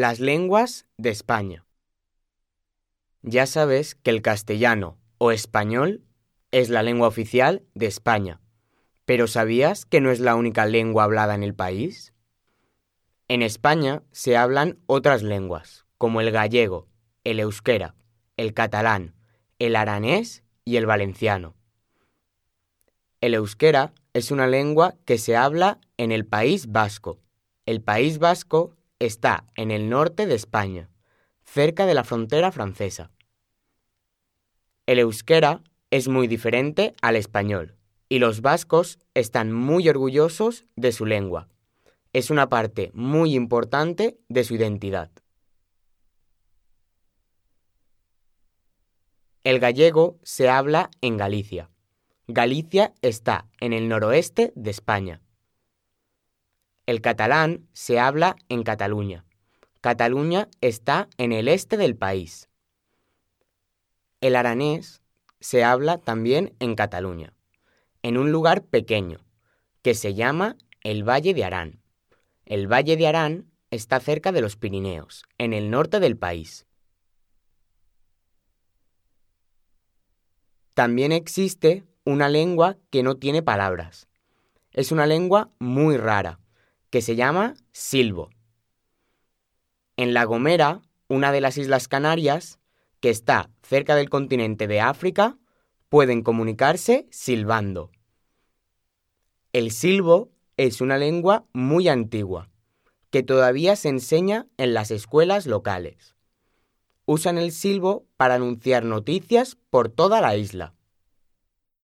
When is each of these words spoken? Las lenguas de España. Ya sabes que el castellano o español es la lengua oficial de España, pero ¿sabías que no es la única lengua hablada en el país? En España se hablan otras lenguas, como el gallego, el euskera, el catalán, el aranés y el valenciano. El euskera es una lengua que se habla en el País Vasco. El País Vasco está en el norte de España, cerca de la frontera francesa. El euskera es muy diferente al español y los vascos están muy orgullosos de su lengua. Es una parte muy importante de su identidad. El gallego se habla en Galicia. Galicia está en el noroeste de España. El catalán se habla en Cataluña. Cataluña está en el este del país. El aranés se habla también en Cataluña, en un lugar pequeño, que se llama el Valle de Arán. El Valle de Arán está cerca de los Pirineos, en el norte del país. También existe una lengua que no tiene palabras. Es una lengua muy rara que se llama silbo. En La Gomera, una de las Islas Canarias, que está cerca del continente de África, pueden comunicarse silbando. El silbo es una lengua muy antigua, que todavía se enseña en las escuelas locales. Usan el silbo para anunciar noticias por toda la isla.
Las 0.00 0.20
lenguas 0.20 0.86
de 0.96 1.10
España. 1.10 1.66
Ya 3.22 3.46
sabes 3.46 3.96
que 3.96 4.10
el 4.10 4.22
castellano 4.22 4.96
o 5.18 5.32
español 5.32 6.04
es 6.52 6.68
la 6.68 6.84
lengua 6.84 7.08
oficial 7.08 7.64
de 7.74 7.86
España, 7.86 8.40
pero 9.06 9.26
¿sabías 9.26 9.86
que 9.86 10.00
no 10.00 10.12
es 10.12 10.20
la 10.20 10.36
única 10.36 10.66
lengua 10.66 11.02
hablada 11.02 11.34
en 11.34 11.42
el 11.42 11.52
país? 11.52 12.14
En 13.26 13.42
España 13.42 14.04
se 14.12 14.36
hablan 14.36 14.78
otras 14.86 15.24
lenguas, 15.24 15.84
como 15.98 16.20
el 16.20 16.30
gallego, 16.30 16.86
el 17.24 17.40
euskera, 17.40 17.96
el 18.36 18.54
catalán, 18.54 19.16
el 19.58 19.74
aranés 19.74 20.44
y 20.64 20.76
el 20.76 20.86
valenciano. 20.86 21.56
El 23.20 23.34
euskera 23.34 23.92
es 24.12 24.30
una 24.30 24.46
lengua 24.46 24.94
que 25.04 25.18
se 25.18 25.34
habla 25.34 25.80
en 25.96 26.12
el 26.12 26.24
País 26.24 26.70
Vasco. 26.70 27.18
El 27.66 27.82
País 27.82 28.20
Vasco 28.20 28.77
está 28.98 29.44
en 29.54 29.70
el 29.70 29.88
norte 29.88 30.26
de 30.26 30.34
España, 30.34 30.90
cerca 31.44 31.86
de 31.86 31.94
la 31.94 32.04
frontera 32.04 32.52
francesa. 32.52 33.10
El 34.86 34.98
euskera 34.98 35.62
es 35.90 36.08
muy 36.08 36.26
diferente 36.26 36.94
al 37.02 37.16
español 37.16 37.76
y 38.08 38.18
los 38.18 38.40
vascos 38.40 38.98
están 39.14 39.52
muy 39.52 39.88
orgullosos 39.88 40.64
de 40.76 40.92
su 40.92 41.06
lengua. 41.06 41.48
Es 42.12 42.30
una 42.30 42.48
parte 42.48 42.90
muy 42.94 43.34
importante 43.34 44.18
de 44.28 44.44
su 44.44 44.54
identidad. 44.54 45.10
El 49.44 49.60
gallego 49.60 50.18
se 50.22 50.48
habla 50.48 50.90
en 51.00 51.16
Galicia. 51.16 51.70
Galicia 52.26 52.92
está 53.00 53.46
en 53.60 53.72
el 53.72 53.88
noroeste 53.88 54.52
de 54.56 54.70
España. 54.70 55.22
El 56.88 57.02
catalán 57.02 57.68
se 57.74 58.00
habla 58.00 58.36
en 58.48 58.62
Cataluña. 58.62 59.26
Cataluña 59.82 60.48
está 60.62 61.10
en 61.18 61.32
el 61.32 61.46
este 61.48 61.76
del 61.76 61.94
país. 61.96 62.48
El 64.22 64.34
aranés 64.34 65.02
se 65.38 65.64
habla 65.64 65.98
también 65.98 66.56
en 66.60 66.74
Cataluña, 66.76 67.34
en 68.00 68.16
un 68.16 68.32
lugar 68.32 68.64
pequeño, 68.64 69.18
que 69.82 69.92
se 69.92 70.14
llama 70.14 70.56
el 70.82 71.06
Valle 71.06 71.34
de 71.34 71.44
Arán. 71.44 71.82
El 72.46 72.72
Valle 72.72 72.96
de 72.96 73.06
Arán 73.06 73.50
está 73.70 74.00
cerca 74.00 74.32
de 74.32 74.40
los 74.40 74.56
Pirineos, 74.56 75.26
en 75.36 75.52
el 75.52 75.68
norte 75.68 76.00
del 76.00 76.16
país. 76.16 76.64
También 80.72 81.12
existe 81.12 81.84
una 82.06 82.30
lengua 82.30 82.78
que 82.88 83.02
no 83.02 83.18
tiene 83.18 83.42
palabras. 83.42 84.08
Es 84.72 84.90
una 84.90 85.04
lengua 85.04 85.50
muy 85.58 85.98
rara 85.98 86.40
que 86.90 87.02
se 87.02 87.16
llama 87.16 87.54
silbo. 87.72 88.30
En 89.96 90.14
La 90.14 90.24
Gomera, 90.24 90.82
una 91.08 91.32
de 91.32 91.40
las 91.40 91.58
Islas 91.58 91.88
Canarias, 91.88 92.58
que 93.00 93.10
está 93.10 93.50
cerca 93.62 93.94
del 93.94 94.10
continente 94.10 94.66
de 94.66 94.80
África, 94.80 95.38
pueden 95.88 96.22
comunicarse 96.22 97.06
silbando. 97.10 97.90
El 99.52 99.70
silbo 99.70 100.30
es 100.56 100.80
una 100.80 100.98
lengua 100.98 101.46
muy 101.52 101.88
antigua, 101.88 102.50
que 103.10 103.22
todavía 103.22 103.76
se 103.76 103.88
enseña 103.88 104.46
en 104.56 104.74
las 104.74 104.90
escuelas 104.90 105.46
locales. 105.46 106.14
Usan 107.06 107.38
el 107.38 107.52
silbo 107.52 108.06
para 108.16 108.34
anunciar 108.34 108.84
noticias 108.84 109.56
por 109.70 109.88
toda 109.88 110.20
la 110.20 110.36
isla. 110.36 110.74